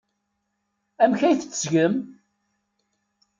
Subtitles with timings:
[1.03, 1.95] Amek ay t-tettgem?